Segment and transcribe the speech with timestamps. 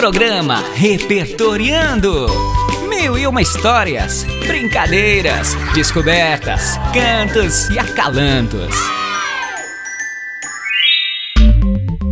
[0.00, 2.26] Programa Repertoriando.
[2.88, 8.74] Mil e uma histórias, brincadeiras, descobertas, cantos e acalantos.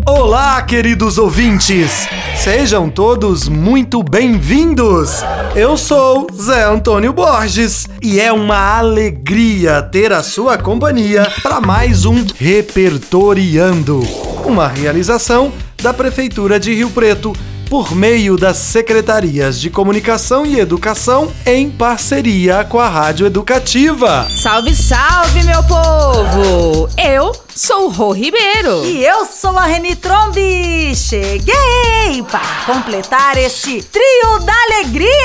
[0.07, 2.07] Olá, queridos ouvintes!
[2.37, 5.25] Sejam todos muito bem-vindos!
[5.57, 12.05] Eu sou Zé Antônio Borges e é uma alegria ter a sua companhia para mais
[12.05, 14.01] um Repertoriando,
[14.45, 15.51] uma realização
[15.83, 17.33] da Prefeitura de Rio Preto
[17.69, 24.27] por meio das secretarias de Comunicação e Educação em parceria com a Rádio Educativa.
[24.31, 26.89] Salve, salve, meu povo!
[26.97, 28.85] Eu sou o Rô Ribeiro.
[28.85, 30.95] E eu sou a Reni Trombi.
[30.95, 35.17] Cheguei para completar este trio da alegria!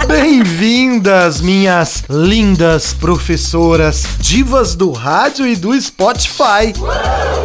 [0.08, 6.72] Bem-vindas, minhas lindas professoras, divas do rádio e do Spotify.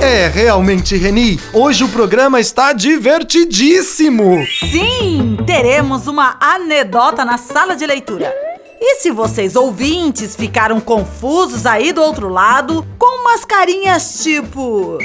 [0.02, 4.46] É, realmente, Reni, hoje o programa está divertidíssimo.
[4.72, 8.45] Sim, teremos uma anedota na sala de leitura.
[8.88, 15.00] E se vocês ouvintes ficaram confusos aí do outro lado, com umas carinhas tipo.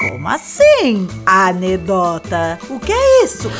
[0.00, 1.06] Como assim?
[1.26, 2.58] Anedota.
[2.70, 3.50] O que é isso?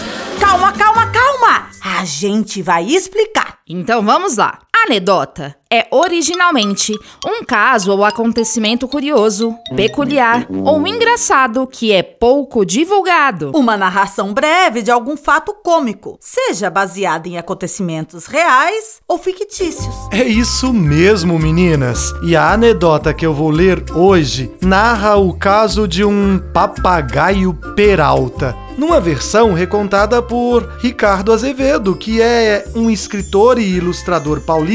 [0.40, 1.68] Calma, calma, calma!
[1.84, 3.58] A gente vai explicar.
[3.68, 4.58] Então vamos lá.
[4.86, 6.94] Anedota é originalmente
[7.26, 13.52] um caso ou acontecimento curioso, peculiar ou engraçado que é pouco divulgado.
[13.54, 19.94] Uma narração breve de algum fato cômico, seja baseada em acontecimentos reais ou fictícios.
[20.10, 22.14] É isso mesmo, meninas.
[22.22, 28.56] E a anedota que eu vou ler hoje narra o caso de um papagaio peralta
[28.78, 34.67] numa versão recontada por Ricardo Azevedo, que é um escritor e ilustrador paulista,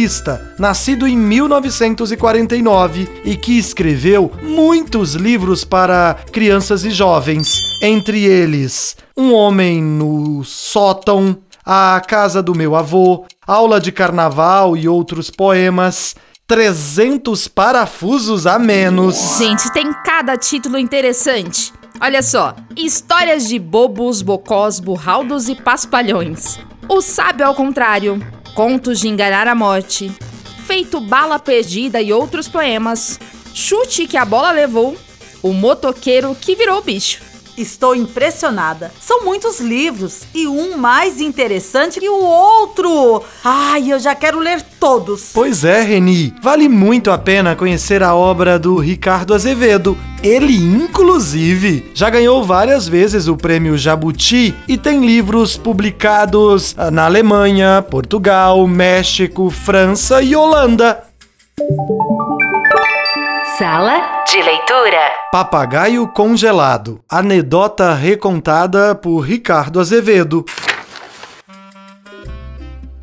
[0.57, 9.33] nascido em 1949 e que escreveu muitos livros para crianças e jovens, entre eles Um
[9.33, 16.15] Homem no Sótão, A Casa do Meu Avô, Aula de Carnaval e outros poemas.
[16.47, 19.37] 300 parafusos a menos.
[19.37, 21.71] Gente, tem cada título interessante.
[22.01, 26.59] Olha só: Histórias de bobos, bocós, burraldos e paspalhões.
[26.89, 28.21] O sábio ao contrário.
[28.53, 30.11] Contos de enganar a morte.
[30.67, 33.19] Feito bala perdida e outros poemas.
[33.51, 34.95] Chute que a bola levou.
[35.41, 37.32] O motoqueiro que virou bicho.
[37.57, 38.91] Estou impressionada.
[38.99, 43.23] São muitos livros e um mais interessante que o outro.
[43.43, 45.31] Ai, eu já quero ler todos.
[45.33, 46.33] Pois é, Reni.
[46.41, 49.97] Vale muito a pena conhecer a obra do Ricardo Azevedo.
[50.23, 57.05] Ele, inclusive, já ganhou várias vezes o prêmio Jabuti e tem livros publicados ah, na
[57.05, 61.03] Alemanha, Portugal, México, França e Holanda.
[63.57, 65.11] Sala de leitura.
[65.31, 67.01] Papagaio congelado.
[67.07, 70.43] Anedota recontada por Ricardo Azevedo.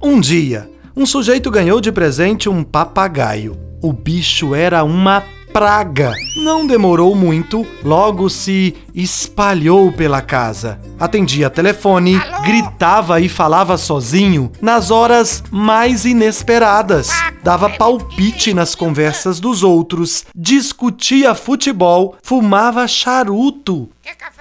[0.03, 3.57] Um dia, um sujeito ganhou de presente um papagaio.
[3.81, 5.23] O bicho era uma
[5.53, 6.13] praga.
[6.37, 10.81] Não demorou muito, logo se espalhou pela casa.
[10.99, 12.43] Atendia telefone, Alô?
[12.43, 17.11] gritava e falava sozinho nas horas mais inesperadas.
[17.43, 23.89] Dava palpite nas conversas dos outros, discutia futebol, fumava charuto,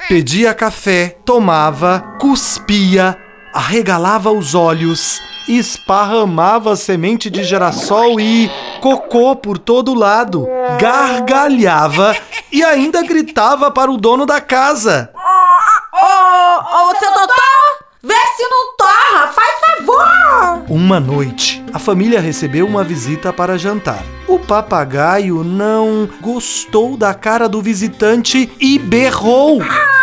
[0.08, 3.18] pedia café, tomava, cuspia,
[3.54, 8.50] arregalava os olhos, esparramava semente de girassol e
[8.82, 10.48] cocô por todo lado,
[10.80, 12.16] gargalhava
[12.52, 15.10] e ainda gritava para o dono da casa.
[15.14, 20.64] Ô, ô, ô, seu doutor, vê se não torra, faz favor!
[20.70, 24.04] Uma noite, a família recebeu uma visita para jantar.
[24.28, 29.62] O papagaio não gostou da cara do visitante e berrou.
[29.62, 29.99] Ah!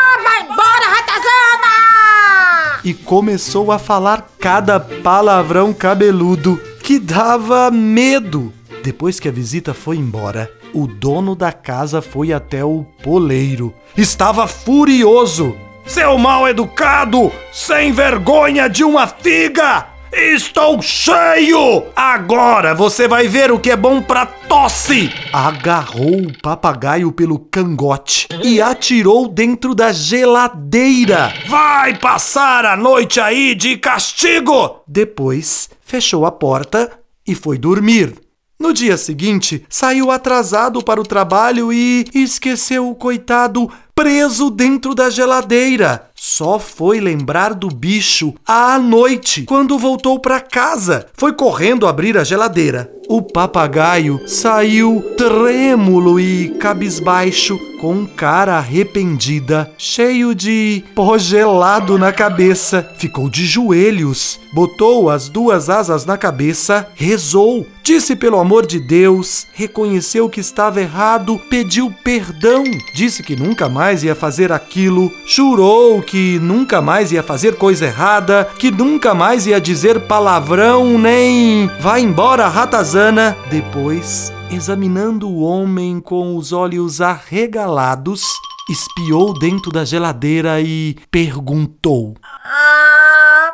[2.86, 8.52] E começou a falar cada palavrão cabeludo que dava medo.
[8.84, 13.74] Depois que a visita foi embora, o dono da casa foi até o poleiro.
[13.96, 15.56] Estava furioso.
[15.84, 19.95] Seu mal educado, sem vergonha de uma figa!
[20.18, 21.84] Estou cheio!
[21.94, 25.12] Agora você vai ver o que é bom pra tosse!
[25.30, 31.34] Agarrou o papagaio pelo cangote e atirou dentro da geladeira.
[31.46, 34.80] Vai passar a noite aí de castigo!
[34.88, 36.90] Depois fechou a porta
[37.28, 38.14] e foi dormir.
[38.58, 45.10] No dia seguinte, saiu atrasado para o trabalho e esqueceu o coitado preso dentro da
[45.10, 46.10] geladeira.
[46.28, 51.06] Só foi lembrar do bicho à noite, quando voltou para casa.
[51.14, 52.92] Foi correndo abrir a geladeira.
[53.08, 62.88] O papagaio saiu trêmulo e cabisbaixo, com cara arrependida, cheio de pó gelado na cabeça.
[62.96, 69.46] Ficou de joelhos, botou as duas asas na cabeça, rezou, disse pelo amor de Deus,
[69.52, 72.64] reconheceu que estava errado, pediu perdão,
[72.94, 78.48] disse que nunca mais ia fazer aquilo, jurou que nunca mais ia fazer coisa errada,
[78.58, 82.48] que nunca mais ia dizer palavrão nem vai embora
[82.96, 83.36] ratazana.
[83.50, 88.22] Depois examinando o homem com os olhos arregalados,
[88.70, 92.14] espiou dentro da geladeira e perguntou:
[92.44, 93.52] Ah,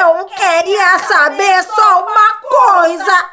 [0.00, 3.30] eu queria saber só uma coisa.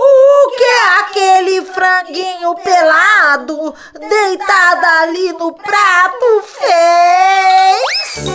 [0.00, 8.28] O que é aquele franguinho pelado deitado ali no prato fez?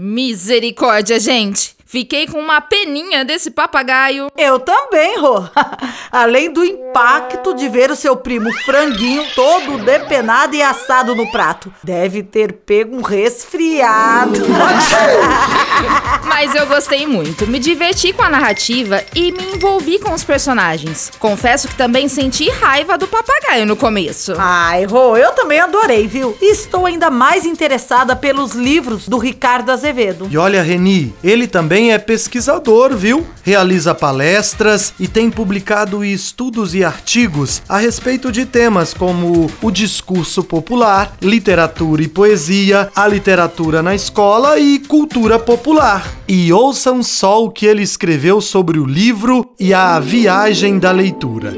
[0.00, 1.77] Misericórdia, gente!
[1.90, 4.26] Fiquei com uma peninha desse papagaio.
[4.36, 5.42] Eu também, Rô.
[6.12, 11.72] Além do impacto de ver o seu primo franguinho todo depenado e assado no prato.
[11.82, 14.38] Deve ter pego um resfriado.
[16.28, 17.46] Mas eu gostei muito.
[17.46, 21.10] Me diverti com a narrativa e me envolvi com os personagens.
[21.18, 24.34] Confesso que também senti raiva do papagaio no começo.
[24.36, 26.36] Ai, Rô, eu também adorei, viu?
[26.38, 30.28] E estou ainda mais interessada pelos livros do Ricardo Azevedo.
[30.30, 33.24] E olha, Reni, ele também é pesquisador, viu?
[33.42, 40.42] Realiza palestras e tem publicado estudos e artigos a respeito de temas como o discurso
[40.42, 46.04] popular, literatura e poesia, a literatura na escola e cultura popular.
[46.26, 51.54] E ouçam só o que ele escreveu sobre o livro e a viagem da leitura.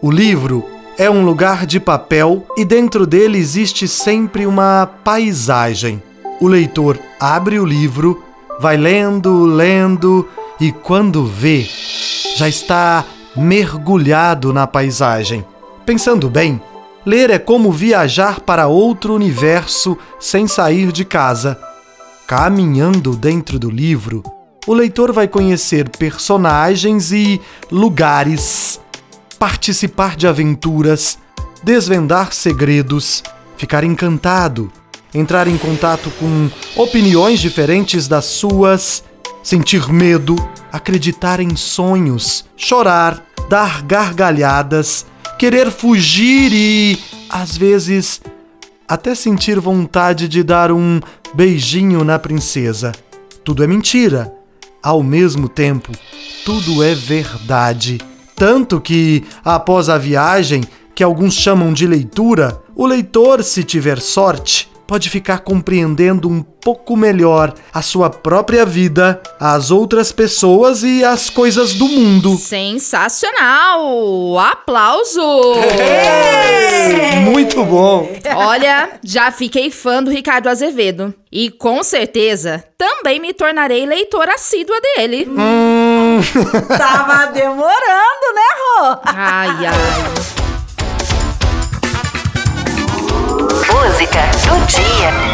[0.00, 0.64] O livro
[0.96, 6.02] é um lugar de papel e dentro dele existe sempre uma paisagem.
[6.40, 8.22] O leitor abre o livro
[8.58, 10.28] vai lendo, lendo
[10.60, 11.68] e quando vê,
[12.36, 13.04] já está
[13.36, 15.44] mergulhado na paisagem.
[15.86, 16.60] Pensando bem,
[17.06, 21.58] ler é como viajar para outro universo sem sair de casa.
[22.26, 24.22] Caminhando dentro do livro,
[24.66, 27.40] o leitor vai conhecer personagens e
[27.70, 28.80] lugares,
[29.38, 31.18] participar de aventuras,
[31.62, 33.22] desvendar segredos,
[33.56, 34.70] ficar encantado
[35.14, 39.04] entrar em contato com opiniões diferentes das suas,
[39.42, 40.36] sentir medo,
[40.72, 45.06] acreditar em sonhos, chorar, dar gargalhadas,
[45.38, 46.98] querer fugir e,
[47.30, 48.20] às vezes,
[48.86, 51.00] até sentir vontade de dar um
[51.34, 52.92] beijinho na princesa.
[53.44, 54.32] Tudo é mentira.
[54.82, 55.92] Ao mesmo tempo,
[56.44, 58.00] tudo é verdade.
[58.34, 60.62] Tanto que, após a viagem,
[60.94, 66.96] que alguns chamam de leitura, o leitor, se tiver sorte, pode ficar compreendendo um pouco
[66.96, 72.38] melhor a sua própria vida, as outras pessoas e as coisas do mundo.
[72.38, 74.38] Sensacional!
[74.38, 75.20] Aplauso!
[75.78, 77.20] É.
[77.20, 78.08] Muito bom!
[78.34, 81.12] Olha, já fiquei fã do Ricardo Azevedo.
[81.30, 85.28] E com certeza também me tornarei leitora assídua dele.
[85.30, 86.18] Hum.
[86.78, 88.96] Tava demorando, né, Rô?
[89.04, 90.47] Ai, ai.
[93.78, 95.27] Música do dia.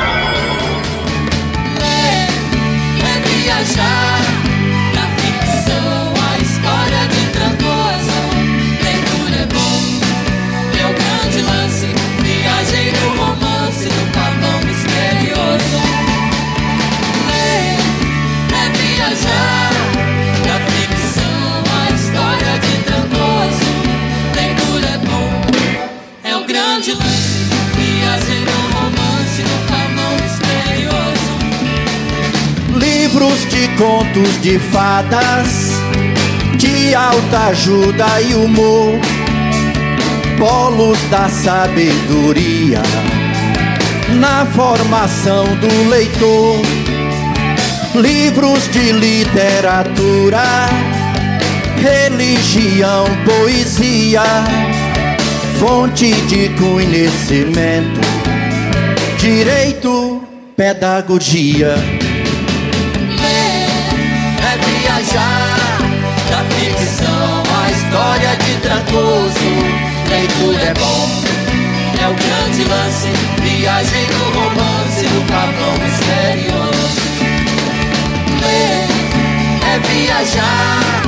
[33.77, 35.71] Contos de fadas,
[36.57, 38.99] de alta ajuda e humor,
[40.39, 42.83] polos da sabedoria
[44.21, 46.61] na formação do leitor.
[47.95, 50.43] Livros de literatura,
[51.81, 54.23] religião, poesia,
[55.59, 58.01] fonte de conhecimento,
[59.19, 60.23] direito,
[60.57, 61.77] pedagogia.
[65.15, 65.79] Viajar
[66.29, 69.53] da ficção a história de Trancoso.
[70.11, 71.09] Leitura é bom,
[72.03, 73.09] é o grande lance.
[73.41, 77.01] Viagem no romance do pavão misterioso.
[78.43, 78.89] Ler
[79.73, 81.03] é viajar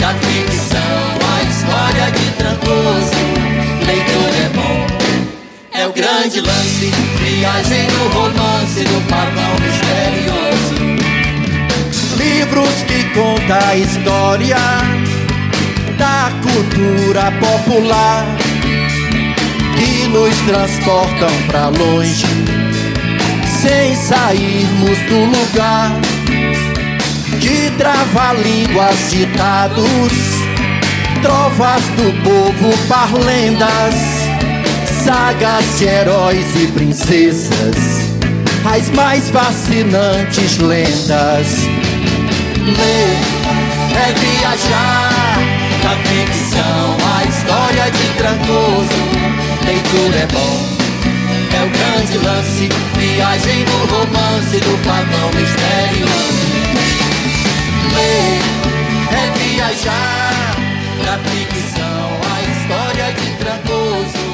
[0.00, 0.80] da ficção
[1.28, 3.20] a história de Trancoso.
[3.86, 4.86] Leitura é bom,
[5.72, 6.90] é o grande lance.
[7.18, 10.59] Viagem no romance do pavão misterioso.
[12.50, 14.56] Livros que contam a história
[15.96, 18.26] da cultura popular
[19.78, 22.26] que nos transportam pra longe
[23.62, 25.92] sem sairmos do lugar
[27.38, 30.12] de trava-línguas ditados,
[31.22, 33.94] trovas do povo, parlendas,
[35.04, 37.76] sagas de heróis e princesas,
[38.64, 41.89] as mais fascinantes lendas.
[42.62, 43.16] Ler
[43.96, 45.38] é viajar
[45.82, 49.02] na ficção, a história de Trancoso.
[49.64, 50.66] Leitura é bom,
[51.56, 56.50] é o grande lance, viagem no romance do pavão misterioso.
[57.94, 58.40] Ler
[59.10, 60.56] é viajar
[61.06, 64.28] na ficção, a história de Trancoso.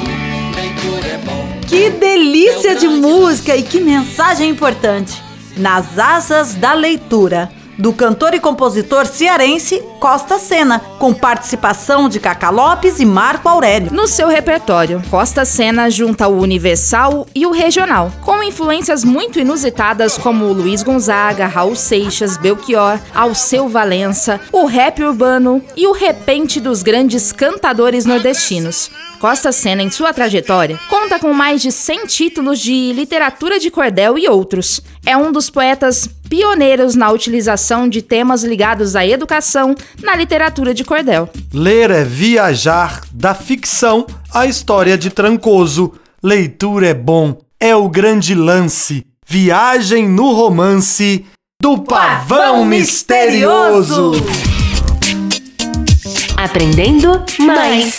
[0.53, 1.47] Leitura é bom.
[1.65, 5.23] Que delícia de música e que mensagem importante!
[5.55, 12.49] Nas asas da leitura, do cantor e compositor cearense Costa Sena, com participação de Cacá
[12.49, 13.91] Lopes e Marco Aurélio.
[13.91, 20.17] No seu repertório, Costa Sena junta o universal e o regional, com influências muito inusitadas
[20.17, 26.83] como Luiz Gonzaga, Raul Seixas, Belchior, Alceu Valença, o rap urbano e o repente dos
[26.83, 28.91] grandes cantadores nordestinos.
[29.19, 34.17] Costa Sena, em sua trajetória, conta com mais de 100 títulos de literatura de cordel
[34.17, 34.81] e outros.
[35.03, 40.83] É um dos poetas pioneiros na utilização de temas ligados à educação na literatura de
[40.83, 41.29] cordel.
[41.53, 45.93] Ler é viajar da ficção à história de Trancoso.
[46.21, 49.05] Leitura é bom, é o grande lance.
[49.27, 51.25] Viagem no romance
[51.61, 54.11] do Pavão Misterioso.
[56.37, 57.97] Aprendendo mais.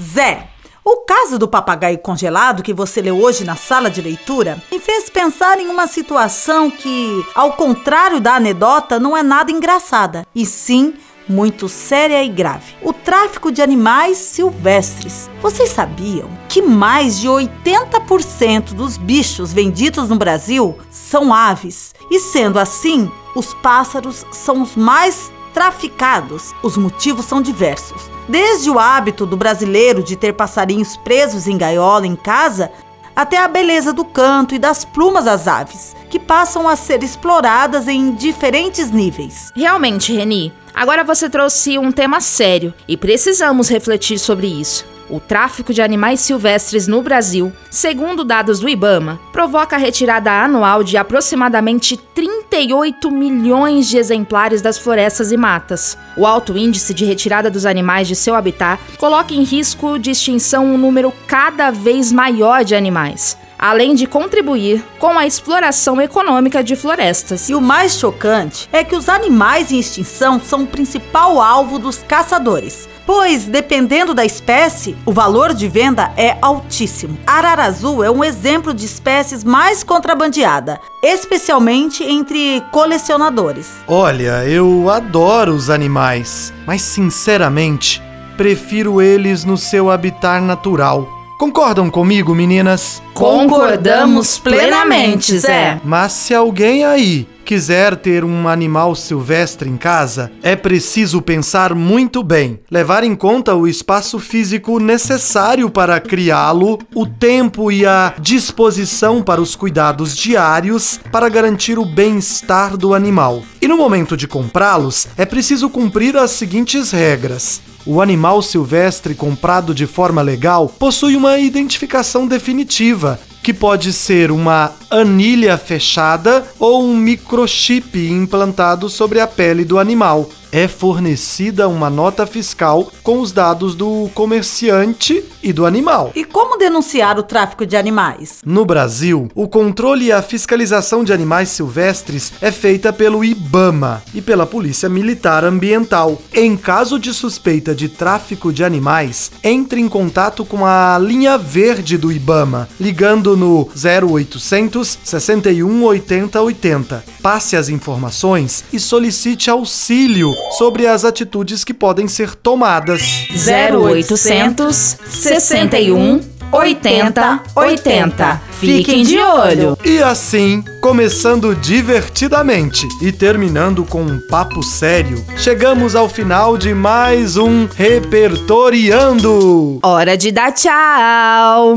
[0.00, 0.48] Zé,
[0.90, 5.10] o caso do papagaio congelado que você leu hoje na sala de leitura me fez
[5.10, 10.94] pensar em uma situação que, ao contrário da anedota, não é nada engraçada, e sim
[11.28, 15.28] muito séria e grave: o tráfico de animais silvestres.
[15.42, 21.94] Vocês sabiam que mais de 80% dos bichos vendidos no Brasil são aves?
[22.10, 26.54] E sendo assim, os pássaros são os mais traficados.
[26.62, 28.08] Os motivos são diversos.
[28.28, 32.70] Desde o hábito do brasileiro de ter passarinhos presos em gaiola em casa,
[33.16, 37.88] até a beleza do canto e das plumas das aves, que passam a ser exploradas
[37.88, 39.50] em diferentes níveis.
[39.56, 44.86] Realmente, Reni, agora você trouxe um tema sério e precisamos refletir sobre isso.
[45.10, 50.84] O tráfico de animais silvestres no Brasil, segundo dados do Ibama, provoca a retirada anual
[50.84, 55.96] de aproximadamente 38 milhões de exemplares das florestas e matas.
[56.14, 60.66] O alto índice de retirada dos animais de seu habitat coloca em risco de extinção
[60.66, 66.76] um número cada vez maior de animais além de contribuir com a exploração econômica de
[66.76, 67.48] florestas.
[67.48, 71.98] E o mais chocante é que os animais em extinção são o principal alvo dos
[71.98, 72.88] caçadores.
[73.04, 77.18] Pois, dependendo da espécie, o valor de venda é altíssimo.
[77.26, 83.70] Arara azul é um exemplo de espécies mais contrabandeada, especialmente entre colecionadores.
[83.86, 88.02] Olha, eu adoro os animais, mas sinceramente,
[88.36, 91.17] prefiro eles no seu habitat natural.
[91.38, 93.00] Concordam comigo, meninas?
[93.14, 95.80] Concordamos plenamente, Zé.
[95.84, 102.24] Mas se alguém aí quiser ter um animal silvestre em casa, é preciso pensar muito
[102.24, 109.22] bem, levar em conta o espaço físico necessário para criá-lo, o tempo e a disposição
[109.22, 113.44] para os cuidados diários para garantir o bem-estar do animal.
[113.62, 117.62] E no momento de comprá-los, é preciso cumprir as seguintes regras.
[117.86, 124.72] O animal silvestre comprado de forma legal possui uma identificação definitiva, que pode ser uma
[124.90, 130.28] anilha fechada ou um microchip implantado sobre a pele do animal.
[130.50, 136.10] É fornecida uma nota fiscal com os dados do comerciante e do animal.
[136.14, 138.40] E como denunciar o tráfico de animais?
[138.46, 144.22] No Brasil, o controle e a fiscalização de animais silvestres é feita pelo IBAMA e
[144.22, 146.20] pela Polícia Militar Ambiental.
[146.32, 151.98] Em caso de suspeita de tráfico de animais, entre em contato com a linha verde
[151.98, 157.04] do IBAMA, ligando no 0800 61 80 80.
[157.22, 163.02] Passe as informações e solicite auxílio sobre as atitudes que podem ser tomadas.
[163.30, 168.40] 0800 61 80 80.
[168.58, 169.78] Fiquem de olho.
[169.84, 177.36] E assim, começando divertidamente e terminando com um papo sério, chegamos ao final de mais
[177.36, 179.78] um Repertoriando.
[179.82, 181.76] Hora de dar tchau.